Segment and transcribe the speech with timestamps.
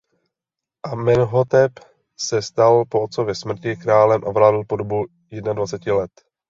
[0.91, 1.71] Amenhotep
[2.17, 6.11] se stal po otcově smrti králem a vládl po dobu jednadvaceti let.